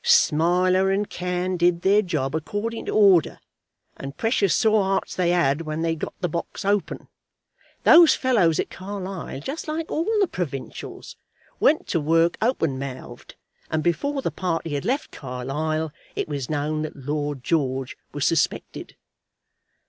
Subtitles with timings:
[0.03, 3.39] Smiler and Cann did their job according to order,
[3.95, 7.07] and precious sore hearts they had when they'd got the box open.
[7.83, 11.17] Those fellows at Carlisle, just like all the provincials,
[11.59, 13.35] went to work open mouthed,
[13.69, 18.95] and before the party had left Carlisle it was known that Lord George was suspected."